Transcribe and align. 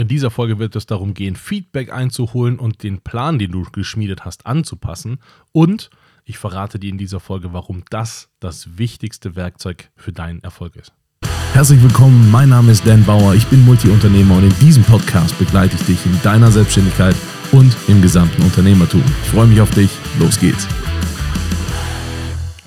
In 0.00 0.08
dieser 0.08 0.30
Folge 0.30 0.58
wird 0.58 0.74
es 0.76 0.86
darum 0.86 1.12
gehen, 1.12 1.36
Feedback 1.36 1.92
einzuholen 1.92 2.58
und 2.58 2.82
den 2.82 3.02
Plan, 3.02 3.38
den 3.38 3.52
du 3.52 3.64
geschmiedet 3.70 4.24
hast, 4.24 4.46
anzupassen. 4.46 5.18
Und 5.52 5.90
ich 6.24 6.38
verrate 6.38 6.78
dir 6.78 6.88
in 6.88 6.96
dieser 6.96 7.20
Folge, 7.20 7.52
warum 7.52 7.82
das 7.90 8.30
das 8.40 8.78
wichtigste 8.78 9.36
Werkzeug 9.36 9.90
für 9.96 10.10
deinen 10.10 10.42
Erfolg 10.42 10.76
ist. 10.76 10.94
Herzlich 11.52 11.82
willkommen, 11.82 12.30
mein 12.30 12.48
Name 12.48 12.72
ist 12.72 12.86
Dan 12.86 13.04
Bauer, 13.04 13.34
ich 13.34 13.46
bin 13.48 13.62
Multiunternehmer 13.66 14.38
und 14.38 14.44
in 14.44 14.58
diesem 14.58 14.84
Podcast 14.84 15.38
begleite 15.38 15.76
ich 15.76 15.82
dich 15.82 16.06
in 16.06 16.18
deiner 16.22 16.50
Selbstständigkeit 16.50 17.14
und 17.52 17.76
im 17.86 18.00
gesamten 18.00 18.40
Unternehmertum. 18.40 19.04
Ich 19.24 19.28
freue 19.28 19.48
mich 19.48 19.60
auf 19.60 19.70
dich, 19.72 19.90
los 20.18 20.40
geht's. 20.40 20.66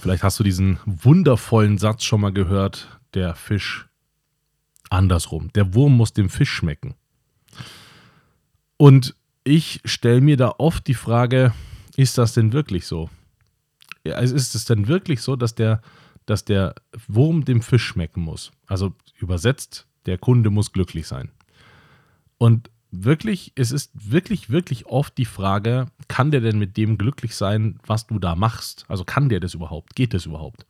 Vielleicht 0.02 0.22
hast 0.22 0.40
du 0.40 0.44
diesen 0.44 0.78
wundervollen 0.86 1.80
Satz 1.80 2.04
schon 2.04 2.22
mal 2.22 2.32
gehört, 2.32 3.00
der 3.16 3.34
Fisch 3.34 3.88
andersrum. 4.92 5.50
Der 5.56 5.74
Wurm 5.74 5.98
muss 5.98 6.14
dem 6.14 6.30
Fisch 6.30 6.52
schmecken. 6.52 6.94
Und 8.78 9.16
ich 9.44 9.82
stelle 9.86 10.22
mir 10.22 10.38
da 10.38 10.56
oft 10.58 10.88
die 10.88 10.94
Frage, 10.94 11.54
ist 11.96 12.18
das 12.18 12.34
denn 12.34 12.54
wirklich 12.54 12.88
so? 12.88 13.10
Ja, 14.04 14.16
also 14.16 14.36
ist 14.36 14.56
es 14.56 14.66
denn 14.66 14.88
wirklich 14.88 15.22
so, 15.22 15.36
dass 15.36 15.56
der, 15.56 15.82
dass 16.26 16.46
der 16.46 16.76
Wurm 17.08 17.46
dem 17.46 17.62
Fisch 17.62 17.86
schmecken 17.86 18.22
muss? 18.22 18.52
Also 18.68 18.94
übersetzt, 19.20 19.88
der 20.06 20.18
Kunde 20.18 20.50
muss 20.50 20.72
glücklich 20.72 21.08
sein. 21.08 21.32
Und 22.38 22.70
wirklich, 22.92 23.54
es 23.56 23.72
ist 23.72 23.92
wirklich, 23.94 24.50
wirklich 24.50 24.86
oft 24.86 25.18
die 25.18 25.26
Frage, 25.26 25.88
kann 26.08 26.32
der 26.32 26.42
denn 26.42 26.60
mit 26.60 26.78
dem 26.78 26.98
glücklich 26.98 27.36
sein, 27.36 27.80
was 27.86 28.08
du 28.08 28.20
da 28.20 28.36
machst? 28.36 28.86
Also 28.88 29.04
kann 29.04 29.30
der 29.30 29.40
das 29.40 29.54
überhaupt? 29.54 29.96
Geht 29.96 30.14
das 30.14 30.26
überhaupt? 30.26 30.66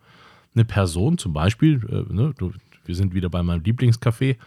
Eine 0.56 0.66
Person 0.66 1.18
zum 1.18 1.34
Beispiel, 1.34 1.82
äh, 1.90 2.14
ne, 2.14 2.34
du, 2.38 2.54
wir 2.86 2.96
sind 2.96 3.14
wieder 3.14 3.30
bei 3.30 3.42
meinem 3.44 3.64
Lieblingscafé, 3.64 4.38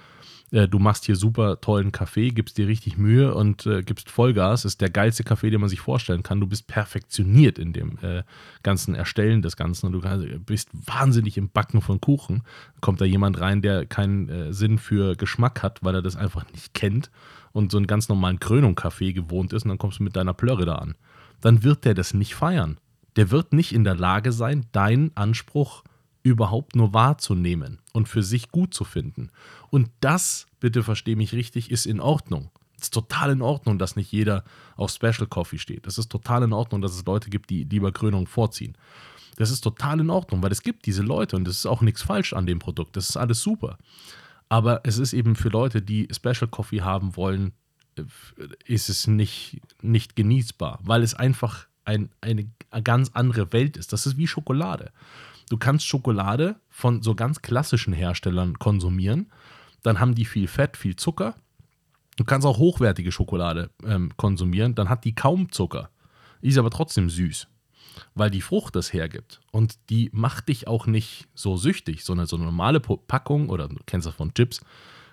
äh, 0.52 0.68
du 0.68 0.78
machst 0.78 1.04
hier 1.04 1.16
super 1.16 1.60
tollen 1.60 1.92
Kaffee, 1.92 2.30
gibst 2.30 2.58
dir 2.58 2.68
richtig 2.68 2.96
Mühe 2.96 3.34
und 3.34 3.66
äh, 3.66 3.82
gibst 3.82 4.10
Vollgas, 4.10 4.64
ist 4.64 4.80
der 4.80 4.90
geilste 4.90 5.24
Kaffee, 5.24 5.50
den 5.50 5.60
man 5.60 5.68
sich 5.68 5.80
vorstellen 5.80 6.22
kann. 6.22 6.40
Du 6.40 6.46
bist 6.46 6.66
perfektioniert 6.66 7.58
in 7.58 7.72
dem 7.72 7.98
äh, 8.02 8.22
ganzen 8.62 8.94
Erstellen 8.94 9.42
des 9.42 9.56
Ganzen 9.56 9.86
und 9.86 9.92
du 9.92 10.00
kannst, 10.00 10.26
bist 10.46 10.68
wahnsinnig 10.72 11.36
im 11.36 11.50
Backen 11.50 11.80
von 11.80 12.00
Kuchen. 12.00 12.42
Kommt 12.80 13.00
da 13.00 13.04
jemand 13.04 13.40
rein, 13.40 13.62
der 13.62 13.86
keinen 13.86 14.28
äh, 14.28 14.52
Sinn 14.52 14.78
für 14.78 15.16
Geschmack 15.16 15.62
hat, 15.62 15.82
weil 15.82 15.94
er 15.94 16.02
das 16.02 16.16
einfach 16.16 16.50
nicht 16.52 16.74
kennt 16.74 17.10
und 17.52 17.72
so 17.72 17.78
einen 17.78 17.86
ganz 17.86 18.08
normalen 18.08 18.38
Krönung-Kaffee 18.38 19.12
gewohnt 19.12 19.52
ist 19.52 19.64
und 19.64 19.70
dann 19.70 19.78
kommst 19.78 19.98
du 19.98 20.04
mit 20.04 20.16
deiner 20.16 20.34
Plörre 20.34 20.64
da 20.64 20.76
an. 20.76 20.94
Dann 21.40 21.64
wird 21.64 21.84
der 21.84 21.94
das 21.94 22.14
nicht 22.14 22.34
feiern. 22.34 22.78
Der 23.16 23.30
wird 23.30 23.52
nicht 23.52 23.72
in 23.74 23.84
der 23.84 23.94
Lage 23.94 24.30
sein, 24.30 24.66
deinen 24.72 25.10
Anspruch 25.16 25.82
zu 25.82 25.95
überhaupt 26.26 26.74
nur 26.74 26.92
wahrzunehmen 26.92 27.78
und 27.92 28.08
für 28.08 28.24
sich 28.24 28.50
gut 28.50 28.74
zu 28.74 28.82
finden. 28.82 29.30
Und 29.70 29.90
das, 30.00 30.48
bitte 30.58 30.82
verstehe 30.82 31.14
mich 31.14 31.32
richtig, 31.32 31.70
ist 31.70 31.86
in 31.86 32.00
Ordnung. 32.00 32.50
Es 32.76 32.86
ist 32.86 32.94
total 32.94 33.30
in 33.30 33.42
Ordnung, 33.42 33.78
dass 33.78 33.94
nicht 33.94 34.10
jeder 34.10 34.42
auf 34.74 34.90
Special 34.90 35.28
Coffee 35.28 35.58
steht. 35.58 35.86
Es 35.86 35.98
ist 35.98 36.10
total 36.10 36.42
in 36.42 36.52
Ordnung, 36.52 36.82
dass 36.82 36.96
es 36.96 37.04
Leute 37.04 37.30
gibt, 37.30 37.48
die 37.48 37.62
lieber 37.62 37.92
Krönung 37.92 38.26
vorziehen. 38.26 38.76
Das 39.36 39.52
ist 39.52 39.60
total 39.60 40.00
in 40.00 40.10
Ordnung, 40.10 40.42
weil 40.42 40.50
es 40.50 40.62
gibt 40.62 40.86
diese 40.86 41.02
Leute 41.02 41.36
und 41.36 41.46
es 41.46 41.58
ist 41.58 41.66
auch 41.66 41.80
nichts 41.80 42.02
falsch 42.02 42.32
an 42.32 42.46
dem 42.46 42.58
Produkt. 42.58 42.96
Das 42.96 43.08
ist 43.08 43.16
alles 43.16 43.40
super. 43.40 43.78
Aber 44.48 44.80
es 44.82 44.98
ist 44.98 45.12
eben 45.12 45.36
für 45.36 45.48
Leute, 45.48 45.80
die 45.80 46.08
Special 46.10 46.48
Coffee 46.48 46.82
haben 46.82 47.16
wollen, 47.16 47.52
äh, 47.96 48.02
ist 48.64 48.88
es 48.88 49.06
nicht, 49.06 49.60
nicht 49.80 50.16
genießbar, 50.16 50.80
weil 50.82 51.04
es 51.04 51.14
einfach 51.14 51.68
ein, 51.84 52.10
eine 52.20 52.50
ganz 52.82 53.10
andere 53.14 53.52
Welt 53.52 53.76
ist. 53.76 53.92
Das 53.92 54.06
ist 54.06 54.16
wie 54.16 54.26
Schokolade. 54.26 54.90
Du 55.48 55.56
kannst 55.56 55.86
Schokolade 55.86 56.56
von 56.68 57.02
so 57.02 57.14
ganz 57.14 57.42
klassischen 57.42 57.92
Herstellern 57.92 58.58
konsumieren. 58.58 59.30
Dann 59.82 60.00
haben 60.00 60.14
die 60.14 60.24
viel 60.24 60.48
Fett, 60.48 60.76
viel 60.76 60.96
Zucker. 60.96 61.36
Du 62.16 62.24
kannst 62.24 62.46
auch 62.46 62.58
hochwertige 62.58 63.12
Schokolade 63.12 63.70
ähm, 63.84 64.10
konsumieren. 64.16 64.74
Dann 64.74 64.88
hat 64.88 65.04
die 65.04 65.14
kaum 65.14 65.52
Zucker. 65.52 65.90
Ist 66.40 66.58
aber 66.58 66.70
trotzdem 66.70 67.08
süß, 67.08 67.48
weil 68.14 68.30
die 68.30 68.40
Frucht 68.40 68.76
das 68.76 68.92
hergibt. 68.92 69.40
Und 69.52 69.78
die 69.90 70.10
macht 70.12 70.48
dich 70.48 70.66
auch 70.68 70.86
nicht 70.86 71.28
so 71.34 71.56
süchtig, 71.56 72.04
sondern 72.04 72.26
so 72.26 72.36
eine 72.36 72.46
normale 72.46 72.80
Packung, 72.80 73.48
oder 73.48 73.68
du 73.68 73.76
kennst 73.86 74.06
das 74.06 74.14
von 74.14 74.34
Chips, 74.34 74.60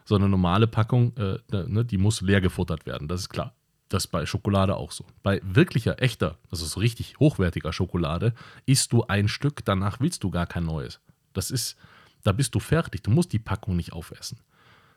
so 0.06 0.16
eine 0.16 0.28
normale 0.28 0.68
Packung, 0.68 1.16
äh, 1.18 1.40
ne, 1.52 1.86
die 1.86 1.97
muss 1.97 2.22
leer 2.22 2.41
gefuttert 2.41 2.86
werden, 2.86 3.07
das 3.07 3.22
ist 3.22 3.30
klar. 3.30 3.56
Das 3.89 4.05
ist 4.05 4.11
bei 4.11 4.25
Schokolade 4.25 4.75
auch 4.75 4.91
so. 4.91 5.05
Bei 5.21 5.39
wirklicher, 5.44 6.01
echter, 6.01 6.38
also 6.49 6.66
so 6.66 6.79
richtig 6.79 7.19
hochwertiger 7.19 7.73
Schokolade, 7.73 8.33
isst 8.66 8.91
du 8.94 9.03
ein 9.03 9.27
Stück, 9.27 9.63
danach 9.66 9.99
willst 9.99 10.23
du 10.23 10.31
gar 10.31 10.47
kein 10.47 10.66
neues. 10.66 10.99
Das 11.33 11.51
ist, 11.51 11.75
da 12.23 12.31
bist 12.31 12.55
du 12.55 12.59
fertig. 12.59 13.03
Du 13.03 13.11
musst 13.11 13.33
die 13.33 13.39
Packung 13.39 13.75
nicht 13.75 13.94
aufessen. 13.94 14.39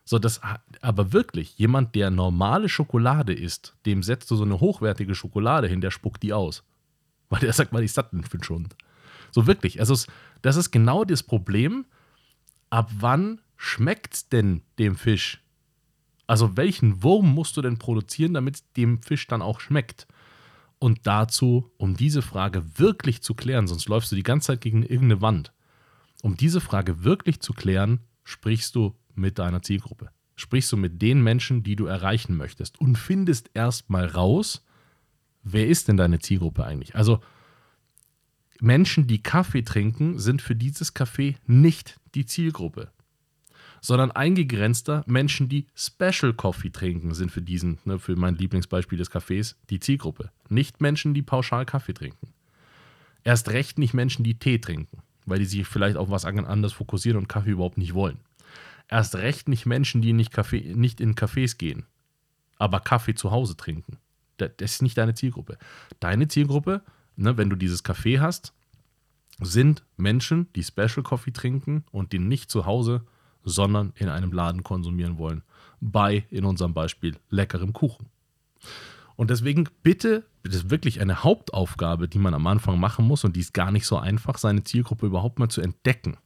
So, 0.05 0.21
das, 0.21 0.41
aber 0.83 1.13
wirklich, 1.13 1.59
jemand, 1.59 1.97
der 1.97 2.11
normale 2.11 2.69
Schokolade 2.69 3.35
isst, 3.35 3.75
dem 3.87 4.05
setzt 4.05 4.31
du 4.31 4.37
so 4.37 4.45
eine 4.45 4.61
hochwertige 4.61 5.17
Schokolade 5.17 5.67
hin, 5.67 5.81
der 5.81 5.91
spuckt 5.91 6.23
die 6.23 6.33
aus. 6.33 6.63
Weil 7.29 7.41
der 7.41 7.53
sagt, 7.53 7.73
weil 7.73 7.83
ich 7.83 7.93
satt 7.93 8.13
bin 8.13 8.23
für 8.23 8.43
Schund. 8.45 8.77
So 9.33 9.49
wirklich. 9.49 9.81
Also, 9.81 9.97
das 10.43 10.55
ist 10.55 10.71
genau 10.71 11.05
das 11.05 11.25
Problem. 11.25 11.85
Ab 12.71 12.89
wann 13.01 13.41
schmeckt 13.57 14.33
denn 14.33 14.63
dem 14.79 14.95
Fisch? 14.95 15.43
Also 16.27 16.57
welchen 16.57 17.03
Wurm 17.03 17.33
musst 17.33 17.57
du 17.57 17.63
denn 17.63 17.79
produzieren, 17.79 18.35
damit 18.35 18.63
dem 18.77 19.01
Fisch 19.03 19.27
dann 19.27 19.43
auch 19.43 19.61
schmeckt? 19.61 20.07
Und 20.79 21.07
dazu, 21.07 21.71
um 21.79 21.97
diese 21.97 22.23
Frage 22.23 22.79
wirklich 22.79 23.23
zu 23.23 23.35
klären, 23.35 23.67
sonst 23.67 23.89
läufst 23.89 24.13
du 24.13 24.17
die 24.17 24.23
ganze 24.23 24.49
Zeit 24.49 24.61
gegen 24.61 24.83
irgendeine 24.83 25.23
Wand. 25.23 25.53
Um 26.23 26.37
diese 26.37 26.61
Frage 26.61 27.05
wirklich 27.05 27.41
zu 27.41 27.53
klären, 27.53 28.01
sprichst 28.25 28.75
du 28.75 28.95
mit 29.15 29.39
deiner 29.39 29.63
Zielgruppe. 29.63 30.11
Sprichst 30.35 30.71
du 30.73 30.77
mit 30.77 31.01
den 31.01 31.23
Menschen, 31.23 31.63
die 31.63 31.77
du 31.77 31.87
erreichen 31.87 32.37
möchtest 32.37 32.79
und 32.79 32.97
findest 32.97 33.51
erstmal 33.55 34.07
raus, 34.07 34.65
wer 35.43 35.67
ist 35.67 35.89
denn 35.89 35.97
deine 35.97 36.19
Zielgruppe 36.19 36.65
eigentlich? 36.65 36.95
Also 36.95 37.21
Menschen, 38.61 39.07
die 39.07 39.23
Kaffee 39.23 39.63
trinken, 39.63 40.19
sind 40.19 40.43
für 40.43 40.57
dieses 40.57 40.93
Kaffee 40.93 41.37
nicht 41.47 41.99
die 42.15 42.27
Zielgruppe 42.27 42.91
sondern 43.87 44.11
eingegrenzter 44.11 45.05
Menschen, 45.07 45.49
die 45.49 45.69
Special 45.77 46.33
Coffee 46.33 46.71
trinken, 46.71 47.15
sind 47.15 47.31
für 47.31 47.41
diesen, 47.41 47.79
ne, 47.85 48.01
für 48.01 48.17
mein 48.17 48.35
Lieblingsbeispiel 48.35 48.99
des 48.99 49.13
Cafés, 49.13 49.55
die 49.71 49.79
Zielgruppe. 49.79 50.33
Nicht 50.49 50.81
Menschen, 50.81 51.15
die 51.15 51.23
pauschal 51.23 51.65
Kaffee 51.65 51.95
trinken. 51.95 52.33
Erst 53.23 53.51
recht 53.51 53.79
nicht 53.79 53.95
Menschen, 53.95 54.25
die 54.25 54.41
Tee 54.41 54.59
trinken, 54.59 54.99
weil 55.25 55.39
die 55.39 55.45
sich 55.45 55.69
vielleicht 55.69 55.97
auf 55.97 56.11
was 56.11 56.25
anderes 56.25 56.73
fokussieren 56.73 57.17
und 57.17 57.29
Kaffee 57.29 57.51
überhaupt 57.51 57.79
nicht 57.79 57.95
wollen. 57.95 58.19
Erst 58.89 59.15
recht 59.15 59.49
nicht 59.49 59.67
Menschen, 59.67 60.03
die 60.03 60.13
nicht, 60.13 60.33
Kaffee, 60.33 60.75
nicht 60.75 61.01
in 61.01 61.15
Cafés 61.15 61.57
gehen, 61.57 61.87
aber 62.59 62.81
Kaffee 62.81 63.15
zu 63.15 63.31
Hause 63.31 63.57
trinken. 63.57 63.99
Das 64.37 64.51
ist 64.59 64.83
nicht 64.83 64.99
deine 64.99 65.15
Zielgruppe. 65.15 65.59
Deine 66.01 66.27
Zielgruppe, 66.27 66.83
ne, 67.15 67.37
wenn 67.37 67.51
du 67.51 67.55
dieses 67.55 67.85
Kaffee 67.85 68.19
hast, 68.19 68.53
sind 69.41 69.85
Menschen, 69.97 70.49
die 70.57 70.65
Special 70.65 71.05
Coffee 71.05 71.33
trinken 71.33 71.85
und 71.93 72.13
den 72.13 72.27
nicht 72.27 72.51
zu 72.51 72.67
Hause 72.67 73.07
sondern 73.47 73.93
in 73.95 74.09
einem 74.09 74.33
Laden 74.33 74.63
konsumieren 74.65 75.17
wollen. 75.17 75.43
Bei, 75.81 76.27
in 76.31 76.45
unserem 76.45 76.75
Beispiel, 76.75 77.17
leckerem 77.31 77.73
Kuchen. 77.73 78.07
Und 79.15 79.31
deswegen 79.31 79.69
bitte, 79.83 80.25
das 80.43 80.57
ist 80.57 80.71
wirklich 80.71 81.01
eine 81.01 81.23
Hauptaufgabe, 81.25 82.09
die 82.09 82.19
man 82.19 82.35
am 82.35 82.47
Anfang 82.47 82.79
machen 82.79 83.07
muss 83.07 83.25
und 83.25 83.37
die 83.37 83.41
ist 83.41 83.55
gar 83.55 83.71
nicht 83.71 83.87
so 83.87 83.97
einfach, 83.97 84.37
seine 84.37 84.65
Zielgruppe 84.65 85.07
überhaupt 85.07 85.39
mal 85.39 85.49
zu 85.49 85.63
entdecken. 85.63 86.19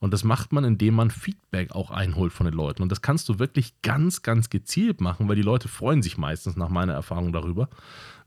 Und 0.00 0.12
das 0.12 0.24
macht 0.24 0.52
man, 0.52 0.64
indem 0.64 0.94
man 0.94 1.10
Feedback 1.10 1.72
auch 1.72 1.90
einholt 1.90 2.32
von 2.32 2.46
den 2.46 2.54
Leuten. 2.54 2.82
Und 2.82 2.90
das 2.90 3.02
kannst 3.02 3.28
du 3.28 3.38
wirklich 3.38 3.80
ganz, 3.82 4.22
ganz 4.22 4.50
gezielt 4.50 5.00
machen, 5.00 5.28
weil 5.28 5.36
die 5.36 5.42
Leute 5.42 5.68
freuen 5.68 6.02
sich 6.02 6.18
meistens 6.18 6.56
nach 6.56 6.68
meiner 6.68 6.92
Erfahrung 6.92 7.32
darüber. 7.32 7.68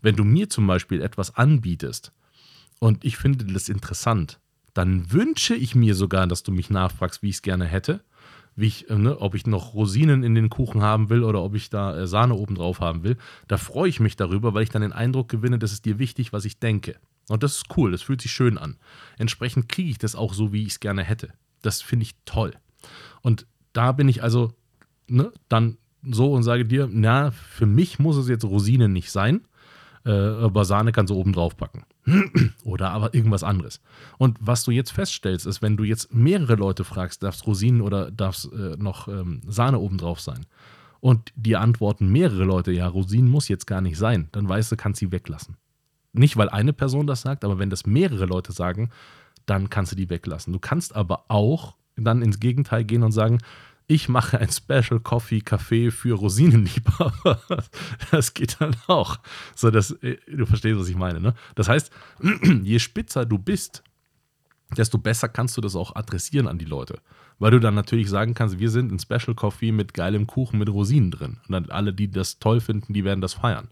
Wenn 0.01 0.15
du 0.15 0.23
mir 0.23 0.49
zum 0.49 0.65
Beispiel 0.67 1.01
etwas 1.01 1.35
anbietest 1.35 2.13
und 2.79 3.03
ich 3.03 3.17
finde 3.17 3.45
das 3.45 3.67
interessant, 3.67 4.39
dann 4.73 5.11
wünsche 5.11 5.55
ich 5.55 5.75
mir 5.75 5.95
sogar, 5.95 6.27
dass 6.27 6.43
du 6.43 6.51
mich 6.51 6.69
nachfragst, 6.69 7.23
wie 7.23 7.29
ich 7.29 7.37
es 7.37 7.41
gerne 7.41 7.65
hätte 7.65 8.01
wie 8.57 8.67
ich, 8.67 8.89
äh, 8.89 8.97
ne, 8.97 9.21
ob 9.21 9.35
ich 9.35 9.45
noch 9.45 9.73
Rosinen 9.73 10.23
in 10.23 10.35
den 10.35 10.49
Kuchen 10.49 10.81
haben 10.81 11.09
will 11.09 11.23
oder 11.23 11.41
ob 11.43 11.55
ich 11.55 11.69
da 11.69 11.97
äh, 11.97 12.07
Sahne 12.07 12.33
oben 12.33 12.55
drauf 12.55 12.81
haben 12.81 13.03
will. 13.03 13.15
Da 13.47 13.57
freue 13.57 13.87
ich 13.87 14.01
mich 14.01 14.17
darüber, 14.17 14.53
weil 14.53 14.63
ich 14.63 14.69
dann 14.69 14.81
den 14.81 14.91
Eindruck 14.91 15.29
gewinne, 15.29 15.59
das 15.59 15.71
ist 15.71 15.85
dir 15.85 15.99
wichtig, 15.99 16.33
was 16.33 16.43
ich 16.43 16.59
denke. 16.59 16.95
Und 17.29 17.43
das 17.43 17.57
ist 17.57 17.77
cool, 17.77 17.91
das 17.91 18.01
fühlt 18.01 18.21
sich 18.21 18.31
schön 18.31 18.57
an. 18.57 18.77
Entsprechend 19.17 19.69
kriege 19.69 19.89
ich 19.89 19.99
das 19.99 20.15
auch 20.15 20.33
so, 20.33 20.51
wie 20.51 20.63
ich 20.63 20.69
es 20.69 20.79
gerne 20.79 21.03
hätte. 21.03 21.29
Das 21.61 21.81
finde 21.81 22.03
ich 22.03 22.15
toll. 22.25 22.53
Und 23.21 23.45
da 23.73 23.91
bin 23.91 24.09
ich 24.09 24.23
also 24.23 24.53
ne, 25.07 25.31
dann 25.49 25.77
so 26.09 26.33
und 26.33 26.43
sage 26.43 26.65
dir, 26.65 26.89
na, 26.91 27.31
für 27.31 27.65
mich 27.67 27.99
muss 27.99 28.17
es 28.17 28.27
jetzt 28.27 28.43
Rosinen 28.45 28.91
nicht 28.91 29.11
sein, 29.11 29.41
äh, 30.07 30.43
aber 30.43 30.63
Sahne 30.63 30.91
kannst 30.91 31.11
du 31.11 31.15
oben 31.15 31.33
drauf 31.33 31.57
packen. 31.57 31.83
oder 32.63 32.91
aber 32.91 33.13
irgendwas 33.13 33.43
anderes. 33.43 33.81
Und 34.17 34.37
was 34.39 34.63
du 34.63 34.71
jetzt 34.71 34.91
feststellst, 34.91 35.45
ist, 35.45 35.61
wenn 35.61 35.75
du 35.75 35.83
jetzt 35.83 36.13
mehrere 36.13 36.55
Leute 36.55 36.85
fragst, 36.85 37.23
darf 37.23 37.35
es 37.35 37.45
Rosinen 37.45 37.81
oder 37.81 38.09
darf 38.09 38.37
es 38.37 38.45
äh, 38.45 38.77
noch 38.77 39.07
ähm, 39.07 39.41
Sahne 39.45 39.79
obendrauf 39.79 40.21
sein? 40.21 40.45
Und 41.01 41.31
die 41.35 41.57
antworten 41.57 42.07
mehrere 42.07 42.45
Leute, 42.45 42.71
ja, 42.71 42.87
Rosinen 42.87 43.29
muss 43.29 43.49
jetzt 43.49 43.67
gar 43.67 43.81
nicht 43.81 43.97
sein, 43.97 44.29
dann 44.31 44.47
weißt 44.47 44.71
du, 44.71 44.77
kannst 44.77 44.99
sie 44.99 45.11
weglassen. 45.11 45.57
Nicht, 46.13 46.37
weil 46.37 46.49
eine 46.49 46.73
Person 46.73 47.05
das 47.05 47.21
sagt, 47.21 47.43
aber 47.43 47.59
wenn 47.59 47.69
das 47.69 47.85
mehrere 47.85 48.25
Leute 48.25 48.51
sagen, 48.51 48.89
dann 49.45 49.69
kannst 49.69 49.91
du 49.91 49.95
die 49.95 50.09
weglassen. 50.09 50.53
Du 50.53 50.59
kannst 50.59 50.95
aber 50.95 51.25
auch 51.27 51.75
dann 51.95 52.21
ins 52.21 52.39
Gegenteil 52.39 52.83
gehen 52.83 53.03
und 53.03 53.11
sagen, 53.11 53.39
ich 53.87 54.09
mache 54.09 54.39
ein 54.39 54.49
Special 54.51 54.99
Coffee 54.99 55.39
Café 55.39 55.91
für 55.91 56.15
Rosinenliebhaber. 56.15 57.39
Das 58.11 58.33
geht 58.33 58.57
dann 58.59 58.75
auch. 58.87 59.17
So, 59.55 59.71
das, 59.71 59.91
äh, 60.03 60.17
du 60.27 60.45
verstehst, 60.45 60.79
was 60.79 60.89
ich 60.89 60.95
meine. 60.95 61.21
Ne? 61.21 61.33
Das 61.55 61.69
heißt, 61.69 61.91
je 62.63 62.79
spitzer 62.79 63.25
du 63.25 63.37
bist, 63.37 63.83
desto 64.75 64.97
besser 64.97 65.29
kannst 65.29 65.55
du 65.55 65.61
das 65.61 65.75
auch 65.75 65.95
adressieren 65.95 66.47
an 66.47 66.57
die 66.57 66.65
Leute. 66.65 66.99
Weil 67.39 67.51
du 67.51 67.59
dann 67.59 67.75
natürlich 67.75 68.09
sagen 68.09 68.33
kannst, 68.33 68.59
wir 68.59 68.69
sind 68.69 68.91
ein 68.91 68.99
Special 68.99 69.35
Coffee 69.35 69.71
mit 69.71 69.93
geilem 69.93 70.27
Kuchen 70.27 70.59
mit 70.59 70.69
Rosinen 70.69 71.11
drin. 71.11 71.37
Und 71.47 71.51
dann 71.51 71.69
alle, 71.69 71.93
die 71.93 72.11
das 72.11 72.39
toll 72.39 72.59
finden, 72.59 72.93
die 72.93 73.05
werden 73.05 73.21
das 73.21 73.35
feiern. 73.35 73.69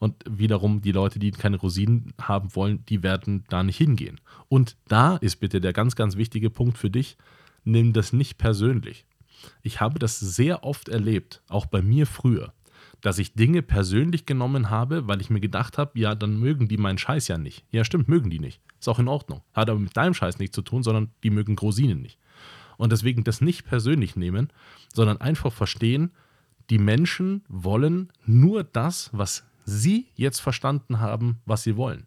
Und 0.00 0.24
wiederum 0.28 0.80
die 0.80 0.92
Leute, 0.92 1.20
die 1.20 1.30
keine 1.30 1.58
Rosinen 1.58 2.12
haben 2.20 2.54
wollen, 2.56 2.84
die 2.86 3.04
werden 3.04 3.44
da 3.48 3.62
nicht 3.62 3.76
hingehen. 3.76 4.20
Und 4.48 4.76
da 4.88 5.16
ist 5.16 5.36
bitte 5.36 5.60
der 5.60 5.72
ganz, 5.72 5.94
ganz 5.94 6.16
wichtige 6.16 6.50
Punkt 6.50 6.76
für 6.76 6.90
dich, 6.90 7.16
nimm 7.62 7.92
das 7.92 8.12
nicht 8.12 8.36
persönlich. 8.36 9.06
Ich 9.62 9.80
habe 9.80 9.98
das 9.98 10.18
sehr 10.20 10.64
oft 10.64 10.88
erlebt, 10.88 11.42
auch 11.48 11.66
bei 11.66 11.82
mir 11.82 12.06
früher, 12.06 12.52
dass 13.00 13.18
ich 13.18 13.34
Dinge 13.34 13.62
persönlich 13.62 14.26
genommen 14.26 14.70
habe, 14.70 15.06
weil 15.06 15.20
ich 15.20 15.30
mir 15.30 15.40
gedacht 15.40 15.78
habe, 15.78 15.98
ja, 15.98 16.14
dann 16.14 16.38
mögen 16.38 16.68
die 16.68 16.78
meinen 16.78 16.98
Scheiß 16.98 17.28
ja 17.28 17.38
nicht. 17.38 17.64
Ja, 17.70 17.84
stimmt, 17.84 18.08
mögen 18.08 18.30
die 18.30 18.38
nicht. 18.38 18.60
Ist 18.80 18.88
auch 18.88 18.98
in 18.98 19.08
Ordnung. 19.08 19.42
Hat 19.52 19.68
aber 19.68 19.78
mit 19.78 19.96
deinem 19.96 20.14
Scheiß 20.14 20.38
nichts 20.38 20.54
zu 20.54 20.62
tun, 20.62 20.82
sondern 20.82 21.10
die 21.22 21.30
mögen 21.30 21.58
Rosinen 21.58 22.00
nicht. 22.00 22.18
Und 22.76 22.92
deswegen 22.92 23.24
das 23.24 23.40
nicht 23.40 23.64
persönlich 23.64 24.16
nehmen, 24.16 24.48
sondern 24.92 25.20
einfach 25.20 25.52
verstehen, 25.52 26.12
die 26.70 26.78
Menschen 26.78 27.44
wollen 27.48 28.10
nur 28.26 28.64
das, 28.64 29.10
was 29.12 29.44
sie 29.64 30.06
jetzt 30.14 30.40
verstanden 30.40 31.00
haben, 31.00 31.40
was 31.46 31.62
sie 31.62 31.76
wollen. 31.76 32.06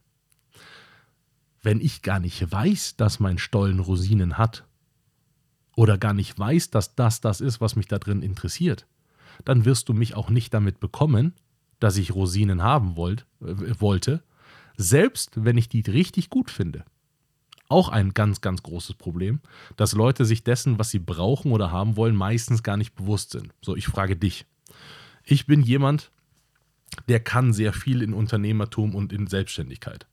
Wenn 1.62 1.80
ich 1.80 2.02
gar 2.02 2.20
nicht 2.20 2.52
weiß, 2.52 2.96
dass 2.98 3.20
mein 3.20 3.38
Stollen 3.38 3.80
Rosinen 3.80 4.38
hat 4.38 4.66
oder 5.78 6.00
gar 6.00 6.14
nicht 6.14 6.38
weiß, 6.38 6.72
dass 6.72 6.96
das 6.96 7.22
das 7.22 7.40
ist, 7.40 7.62
was 7.62 7.76
mich 7.76 7.88
da 7.88 8.00
drin 8.00 8.24
interessiert, 8.24 8.88
dann 9.46 9.64
wirst 9.64 9.88
du 9.88 9.94
mich 9.94 10.16
auch 10.16 10.32
nicht 10.32 10.52
damit 10.54 10.80
bekommen, 10.80 11.34
dass 11.80 11.98
ich 11.98 12.16
Rosinen 12.16 12.64
haben 12.64 12.96
wollt, 12.96 13.28
äh, 13.42 13.80
wollte, 13.80 14.24
selbst 14.76 15.32
wenn 15.36 15.56
ich 15.56 15.70
die 15.70 15.82
richtig 15.82 16.32
gut 16.32 16.50
finde. 16.50 16.84
Auch 17.70 17.90
ein 17.90 18.16
ganz, 18.16 18.42
ganz 18.42 18.64
großes 18.64 18.96
Problem, 18.96 19.40
dass 19.76 19.94
Leute 19.94 20.26
sich 20.26 20.44
dessen, 20.44 20.80
was 20.80 20.90
sie 20.90 21.00
brauchen 21.00 21.52
oder 21.52 21.72
haben 21.72 21.96
wollen, 21.96 22.16
meistens 22.16 22.64
gar 22.64 22.78
nicht 22.78 22.96
bewusst 22.96 23.32
sind. 23.32 23.54
So, 23.62 23.76
ich 23.76 23.86
frage 23.86 24.16
dich. 24.16 24.48
Ich 25.24 25.46
bin 25.46 25.62
jemand, 25.62 26.10
der 27.08 27.20
kann 27.20 27.54
sehr 27.54 27.72
viel 27.72 28.02
in 28.02 28.16
Unternehmertum 28.16 28.96
und 28.96 29.14
in 29.14 29.28
Selbstständigkeit. 29.28 30.08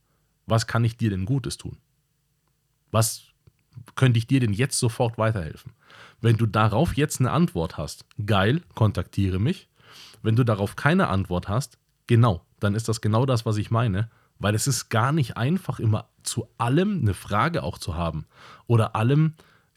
Was 0.47 0.67
kann 0.67 0.85
ich 0.85 0.99
dir 0.99 1.09
denn 1.09 1.25
Gutes 1.25 1.57
tun? 1.57 1.79
Was 2.91 3.34
könnte 3.95 4.19
ich 4.19 4.27
dir 4.27 4.41
denn 4.41 4.53
jetzt 4.53 4.79
sofort 4.79 5.19
weiterhelfen? 5.19 5.73
Wenn 6.21 6.37
du 6.37 6.47
darauf 6.47 6.97
jetzt 6.97 7.21
eine 7.21 7.31
Antwort 7.31 7.77
hast, 7.77 8.05
geil, 8.25 8.63
kontaktiere 8.75 9.39
mich. 9.39 9.69
Wenn 10.23 10.37
du 10.37 10.45
darauf 10.45 10.77
keine 10.77 11.09
Antwort 11.09 11.49
hast, 11.49 11.79
genau, 12.07 12.45
dann 12.61 12.75
ist 12.75 12.89
das 12.89 13.01
genau 13.01 13.27
das, 13.27 13.45
was 13.45 13.57
ich 13.57 13.71
meine, 13.71 14.11
weil 14.39 14.55
es 14.55 14.67
ist 14.67 14.89
gar 14.89 15.13
nicht 15.13 15.37
einfach, 15.37 15.79
immer 15.79 16.09
zu 16.23 16.49
allem 16.59 17.01
eine 17.01 17.15
Frage 17.15 17.63
auch 17.63 17.79
zu 17.79 17.95
haben 17.95 18.27
oder 18.67 18.97
allem 18.97 19.35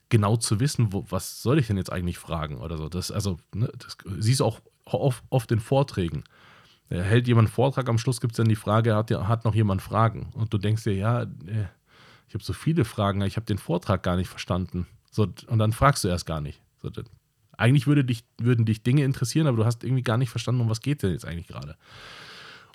genau 0.09 0.37
zu 0.37 0.59
wissen, 0.59 0.93
wo, 0.93 1.05
was 1.09 1.41
soll 1.41 1.59
ich 1.59 1.67
denn 1.67 1.77
jetzt 1.77 1.91
eigentlich 1.91 2.17
fragen 2.17 2.57
oder 2.57 2.77
so. 2.77 2.87
Das, 2.87 3.11
also, 3.11 3.37
ne, 3.53 3.69
das 3.77 3.97
siehst 4.19 4.39
du 4.39 4.45
auch 4.45 4.61
oft, 4.85 5.23
oft 5.29 5.51
in 5.51 5.59
Vorträgen 5.59 6.23
hält 6.89 7.27
jemand 7.27 7.47
einen 7.47 7.53
Vortrag, 7.53 7.89
am 7.89 7.97
Schluss 7.97 8.21
gibt 8.21 8.33
es 8.33 8.37
dann 8.37 8.47
die 8.47 8.55
Frage, 8.55 8.95
hat, 8.95 9.11
hat 9.11 9.45
noch 9.45 9.55
jemand 9.55 9.81
Fragen? 9.81 10.29
Und 10.33 10.53
du 10.53 10.57
denkst 10.57 10.83
dir, 10.83 10.93
ja, 10.93 11.23
äh, 11.23 11.65
ich 12.27 12.33
habe 12.33 12.43
so 12.43 12.53
viele 12.53 12.85
Fragen, 12.85 13.21
ich 13.21 13.35
habe 13.35 13.45
den 13.45 13.57
Vortrag 13.57 14.03
gar 14.03 14.15
nicht 14.15 14.29
verstanden. 14.29 14.87
So, 15.11 15.27
und 15.47 15.59
dann 15.59 15.71
fragst 15.71 16.03
du 16.03 16.07
erst 16.07 16.25
gar 16.25 16.41
nicht. 16.41 16.61
So, 16.81 16.91
eigentlich 17.57 17.87
würde 17.87 18.03
dich, 18.03 18.23
würden 18.37 18.65
dich 18.65 18.83
Dinge 18.83 19.03
interessieren, 19.03 19.47
aber 19.47 19.57
du 19.57 19.65
hast 19.65 19.83
irgendwie 19.83 20.03
gar 20.03 20.17
nicht 20.17 20.29
verstanden, 20.29 20.61
um 20.61 20.69
was 20.69 20.81
geht 20.81 21.03
denn 21.03 21.11
jetzt 21.11 21.25
eigentlich 21.25 21.47
gerade. 21.47 21.75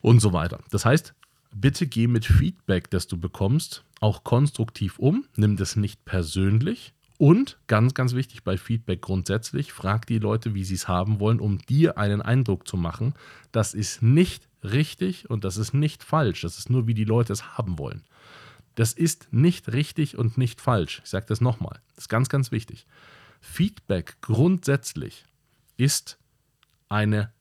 Und 0.00 0.20
so 0.20 0.32
weiter. 0.32 0.58
Das 0.70 0.84
heißt, 0.84 1.14
bitte 1.54 1.86
geh 1.86 2.08
mit 2.08 2.24
Feedback, 2.24 2.90
das 2.90 3.06
du 3.06 3.16
bekommst, 3.16 3.84
auch 4.00 4.24
konstruktiv 4.24 4.98
um. 4.98 5.26
Nimm 5.36 5.56
das 5.56 5.76
nicht 5.76 6.04
persönlich, 6.04 6.94
und 7.22 7.56
ganz, 7.68 7.94
ganz 7.94 8.14
wichtig 8.14 8.42
bei 8.42 8.58
Feedback 8.58 9.00
grundsätzlich, 9.00 9.72
frag 9.72 10.08
die 10.08 10.18
Leute, 10.18 10.54
wie 10.54 10.64
sie 10.64 10.74
es 10.74 10.88
haben 10.88 11.20
wollen, 11.20 11.38
um 11.38 11.58
dir 11.58 11.96
einen 11.96 12.20
Eindruck 12.20 12.66
zu 12.66 12.76
machen. 12.76 13.14
Das 13.52 13.74
ist 13.74 14.02
nicht 14.02 14.48
richtig 14.64 15.30
und 15.30 15.44
das 15.44 15.56
ist 15.56 15.72
nicht 15.72 16.02
falsch. 16.02 16.40
Das 16.40 16.58
ist 16.58 16.68
nur, 16.68 16.88
wie 16.88 16.94
die 16.94 17.04
Leute 17.04 17.32
es 17.32 17.56
haben 17.56 17.78
wollen. 17.78 18.02
Das 18.74 18.92
ist 18.92 19.28
nicht 19.32 19.72
richtig 19.72 20.16
und 20.16 20.38
nicht 20.38 20.60
falsch. 20.60 21.00
Ich 21.04 21.10
sage 21.10 21.26
das 21.28 21.40
nochmal. 21.40 21.80
Das 21.94 22.04
ist 22.04 22.08
ganz, 22.08 22.28
ganz 22.28 22.52
wichtig. 22.52 22.86
Feedback 23.40 24.16
grundsätzlich 24.20 25.24
ist 25.76 26.18
eine 26.88 27.32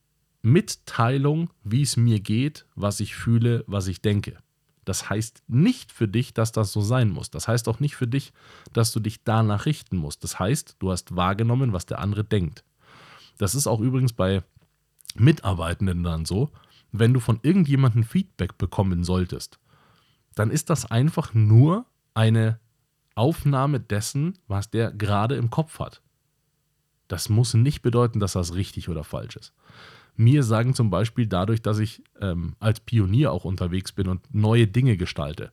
Mitteilung, 0.42 1.50
wie 1.62 1.82
es 1.82 1.96
mir 1.96 2.20
geht, 2.20 2.66
was 2.74 3.00
ich 3.00 3.14
fühle, 3.14 3.64
was 3.66 3.86
ich 3.86 4.02
denke. 4.02 4.38
Das 4.84 5.08
heißt 5.08 5.44
nicht 5.46 5.92
für 5.92 6.08
dich, 6.08 6.34
dass 6.34 6.50
das 6.50 6.72
so 6.72 6.80
sein 6.80 7.10
muss. 7.10 7.30
Das 7.30 7.46
heißt 7.46 7.68
auch 7.68 7.78
nicht 7.78 7.94
für 7.94 8.08
dich, 8.08 8.32
dass 8.72 8.92
du 8.92 8.98
dich 8.98 9.22
danach 9.22 9.66
richten 9.66 9.96
musst. 9.96 10.24
Das 10.24 10.40
heißt, 10.40 10.76
du 10.80 10.90
hast 10.90 11.14
wahrgenommen, 11.14 11.72
was 11.72 11.86
der 11.86 12.00
andere 12.00 12.24
denkt. 12.24 12.64
Das 13.38 13.54
ist 13.54 13.68
auch 13.68 13.80
übrigens 13.80 14.12
bei 14.12 14.42
Mitarbeitenden 15.14 16.02
dann 16.02 16.24
so, 16.24 16.50
wenn 16.90 17.14
du 17.14 17.20
von 17.20 17.38
irgendjemandem 17.42 18.04
Feedback 18.04 18.58
bekommen 18.58 19.04
solltest, 19.04 19.58
dann 20.34 20.50
ist 20.50 20.70
das 20.70 20.90
einfach 20.90 21.34
nur 21.34 21.86
eine 22.14 22.58
Aufnahme 23.14 23.80
dessen, 23.80 24.38
was 24.48 24.70
der 24.70 24.90
gerade 24.90 25.36
im 25.36 25.50
Kopf 25.50 25.78
hat. 25.78 26.02
Das 27.08 27.28
muss 27.28 27.54
nicht 27.54 27.82
bedeuten, 27.82 28.20
dass 28.20 28.32
das 28.32 28.54
richtig 28.54 28.88
oder 28.88 29.04
falsch 29.04 29.36
ist 29.36 29.52
mir 30.16 30.42
sagen 30.42 30.74
zum 30.74 30.90
Beispiel 30.90 31.26
dadurch, 31.26 31.62
dass 31.62 31.78
ich 31.78 32.02
ähm, 32.20 32.54
als 32.60 32.80
Pionier 32.80 33.32
auch 33.32 33.44
unterwegs 33.44 33.92
bin 33.92 34.08
und 34.08 34.22
neue 34.34 34.66
Dinge 34.66 34.96
gestalte, 34.96 35.52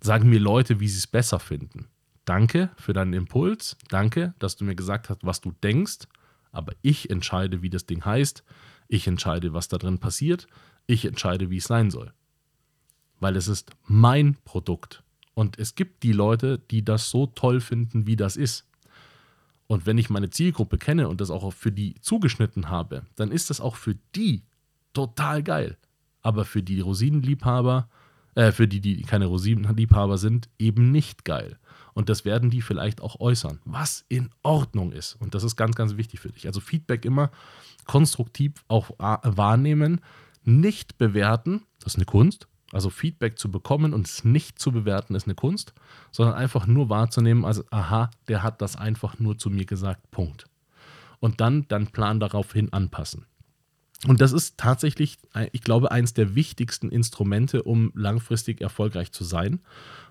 sagen 0.00 0.28
mir 0.28 0.40
Leute, 0.40 0.80
wie 0.80 0.88
sie 0.88 0.98
es 0.98 1.06
besser 1.06 1.38
finden. 1.38 1.86
Danke 2.24 2.70
für 2.76 2.92
deinen 2.92 3.14
Impuls, 3.14 3.76
danke, 3.88 4.34
dass 4.38 4.56
du 4.56 4.64
mir 4.64 4.74
gesagt 4.74 5.08
hast, 5.08 5.24
was 5.24 5.40
du 5.40 5.52
denkst, 5.62 6.06
aber 6.52 6.72
ich 6.82 7.10
entscheide, 7.10 7.62
wie 7.62 7.70
das 7.70 7.86
Ding 7.86 8.04
heißt, 8.04 8.44
ich 8.88 9.06
entscheide, 9.06 9.52
was 9.52 9.68
da 9.68 9.78
drin 9.78 9.98
passiert, 9.98 10.46
ich 10.86 11.04
entscheide, 11.04 11.50
wie 11.50 11.58
es 11.58 11.64
sein 11.64 11.90
soll. 11.90 12.12
Weil 13.20 13.36
es 13.36 13.48
ist 13.48 13.70
mein 13.86 14.36
Produkt. 14.44 15.02
Und 15.34 15.58
es 15.58 15.74
gibt 15.74 16.02
die 16.02 16.12
Leute, 16.12 16.58
die 16.70 16.84
das 16.84 17.10
so 17.10 17.26
toll 17.26 17.60
finden, 17.60 18.06
wie 18.06 18.16
das 18.16 18.36
ist. 18.36 18.66
Und 19.68 19.86
wenn 19.86 19.98
ich 19.98 20.10
meine 20.10 20.30
Zielgruppe 20.30 20.78
kenne 20.78 21.08
und 21.08 21.20
das 21.20 21.30
auch 21.30 21.52
für 21.52 21.70
die 21.70 21.94
zugeschnitten 22.00 22.70
habe, 22.70 23.04
dann 23.16 23.30
ist 23.30 23.50
das 23.50 23.60
auch 23.60 23.76
für 23.76 23.96
die 24.16 24.42
total 24.94 25.42
geil. 25.42 25.76
Aber 26.22 26.44
für 26.44 26.62
die 26.62 26.80
Rosinenliebhaber, 26.80 27.88
äh, 28.34 28.50
für 28.50 28.66
die, 28.66 28.80
die 28.80 29.02
keine 29.02 29.26
Rosinenliebhaber 29.26 30.18
sind, 30.18 30.48
eben 30.58 30.90
nicht 30.90 31.24
geil. 31.24 31.58
Und 31.92 32.08
das 32.08 32.24
werden 32.24 32.50
die 32.50 32.62
vielleicht 32.62 33.00
auch 33.00 33.20
äußern, 33.20 33.60
was 33.64 34.04
in 34.08 34.30
Ordnung 34.42 34.92
ist. 34.92 35.14
Und 35.20 35.34
das 35.34 35.42
ist 35.44 35.56
ganz, 35.56 35.76
ganz 35.76 35.96
wichtig 35.96 36.20
für 36.20 36.30
dich. 36.30 36.46
Also 36.46 36.60
Feedback 36.60 37.04
immer 37.04 37.30
konstruktiv 37.84 38.52
auch 38.68 38.90
wahrnehmen, 38.98 40.00
nicht 40.44 40.96
bewerten, 40.98 41.62
das 41.80 41.94
ist 41.94 41.96
eine 41.96 42.04
Kunst, 42.04 42.48
also 42.72 42.90
Feedback 42.90 43.38
zu 43.38 43.50
bekommen 43.50 43.94
und 43.94 44.06
es 44.06 44.24
nicht 44.24 44.58
zu 44.58 44.72
bewerten, 44.72 45.14
ist 45.14 45.26
eine 45.26 45.34
Kunst, 45.34 45.72
sondern 46.12 46.34
einfach 46.34 46.66
nur 46.66 46.88
wahrzunehmen, 46.88 47.44
also 47.44 47.64
aha, 47.70 48.10
der 48.28 48.42
hat 48.42 48.60
das 48.60 48.76
einfach 48.76 49.18
nur 49.18 49.38
zu 49.38 49.50
mir 49.50 49.64
gesagt, 49.64 50.10
Punkt. 50.10 50.46
Und 51.20 51.40
dann 51.40 51.66
dann 51.68 51.88
Plan 51.88 52.20
daraufhin 52.20 52.72
anpassen. 52.72 53.26
Und 54.06 54.20
das 54.20 54.32
ist 54.32 54.58
tatsächlich, 54.58 55.18
ich 55.50 55.62
glaube, 55.62 55.90
eines 55.90 56.14
der 56.14 56.36
wichtigsten 56.36 56.88
Instrumente, 56.88 57.64
um 57.64 57.90
langfristig 57.96 58.60
erfolgreich 58.60 59.10
zu 59.10 59.24
sein, 59.24 59.60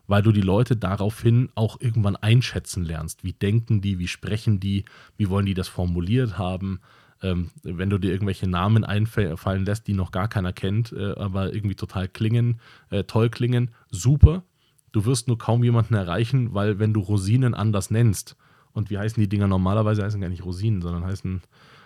weil 0.08 0.22
du 0.22 0.34
die 0.34 0.42
Leute 0.42 0.76
daraufhin 0.76 1.50
auch 1.56 1.80
irgendwann 1.80 2.18
einschätzen 2.18 2.84
lernst. 2.84 3.24
Wie 3.24 3.34
denken 3.34 3.80
die, 3.80 3.98
wie 3.98 4.08
sprechen 4.08 4.60
die, 4.60 4.84
wie 5.16 5.30
wollen 5.30 5.46
die 5.46 5.54
das 5.54 5.70
formuliert 5.70 6.38
haben, 6.38 6.82
ähm, 7.22 7.50
wenn 7.64 7.90
du 7.90 7.98
dir 7.98 8.12
irgendwelche 8.12 8.48
Namen 8.48 8.84
einfallen 8.84 9.66
lässt, 9.66 9.88
die 9.88 9.94
noch 9.94 10.12
gar 10.12 10.28
keiner 10.28 10.54
kennt, 10.54 10.92
äh, 10.94 11.14
aber 11.16 11.54
irgendwie 11.54 11.76
total 11.76 12.08
klingen, 12.08 12.60
äh, 12.90 13.04
toll 13.04 13.30
klingen, 13.30 13.72
super. 13.90 14.44
Du 14.92 15.06
wirst 15.06 15.28
nur 15.28 15.38
kaum 15.38 15.64
jemanden 15.64 15.96
erreichen, 15.96 16.54
weil 16.54 16.80
wenn 16.80 16.94
du 16.94 17.02
Rosinen 17.02 17.54
anders 17.54 17.92
nennst, 17.92 18.36
und 18.78 18.92
wie 18.92 19.00
heißen 19.00 19.20
die 19.20 19.28
Dinger 19.28 19.48
normalerweise, 19.48 20.04
heißen 20.04 20.22
gar 20.22 20.30
nicht 20.30 20.46
Rosinen, 20.46 20.84
sondern 20.84 21.04
heißen, 21.04 21.42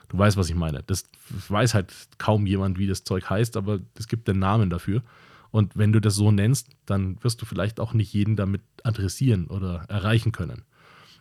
du 0.10 0.18
weißt, 0.18 0.36
was 0.36 0.50
ich 0.50 0.56
meine. 0.56 0.84
Das 0.84 1.06
weiß 1.48 1.74
halt 1.74 1.94
kaum 2.18 2.46
jemand, 2.46 2.78
wie 2.78 2.86
das 2.86 3.06
Zeug 3.06 3.30
heißt, 3.30 3.56
aber 3.56 3.80
es 3.98 4.10
gibt 4.10 4.28
den 4.28 4.40
Namen 4.40 4.70
dafür. 4.70 5.02
Und 5.52 5.78
wenn 5.78 5.94
du 5.94 6.02
das 6.02 6.16
so 6.16 6.32
nennst, 6.32 6.68
dann 6.86 7.16
wirst 7.24 7.42
du 7.42 7.46
vielleicht 7.46 7.80
auch 7.80 7.94
nicht 7.94 8.12
jeden 8.14 8.36
damit 8.36 8.62
adressieren 8.84 9.48
oder 9.48 9.86
erreichen 9.88 10.34
können. 10.34 10.64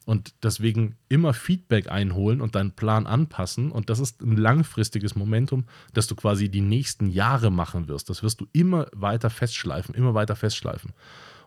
Und 0.06 0.34
deswegen 0.42 0.96
immer 1.08 1.34
Feedback 1.34 1.90
einholen 1.90 2.40
und 2.40 2.54
deinen 2.54 2.72
Plan 2.72 3.06
anpassen. 3.06 3.70
Und 3.70 3.90
das 3.90 3.98
ist 3.98 4.22
ein 4.22 4.36
langfristiges 4.36 5.14
Momentum, 5.14 5.66
das 5.92 6.06
du 6.06 6.16
quasi 6.16 6.48
die 6.48 6.62
nächsten 6.62 7.08
Jahre 7.08 7.50
machen 7.50 7.86
wirst. 7.88 8.10
Das 8.10 8.22
wirst 8.22 8.40
du 8.40 8.46
immer 8.52 8.86
weiter 8.92 9.30
festschleifen, 9.30 9.94
immer 9.94 10.14
weiter 10.14 10.36
festschleifen. 10.36 10.92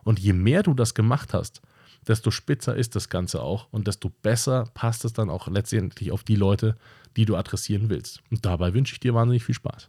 Und 0.04 0.18
je 0.18 0.32
mehr 0.32 0.62
du 0.62 0.74
das 0.74 0.94
gemacht 0.94 1.34
hast, 1.34 1.62
desto 2.06 2.30
spitzer 2.30 2.76
ist 2.76 2.94
das 2.94 3.08
Ganze 3.08 3.42
auch 3.42 3.68
und 3.70 3.86
desto 3.86 4.10
besser 4.10 4.68
passt 4.74 5.04
es 5.04 5.12
dann 5.12 5.30
auch 5.30 5.48
letztendlich 5.48 6.12
auf 6.12 6.22
die 6.22 6.36
Leute, 6.36 6.76
die 7.16 7.24
du 7.24 7.36
adressieren 7.36 7.88
willst. 7.88 8.22
Und 8.30 8.44
dabei 8.44 8.74
wünsche 8.74 8.92
ich 8.94 9.00
dir 9.00 9.14
wahnsinnig 9.14 9.44
viel 9.44 9.54
Spaß. 9.54 9.88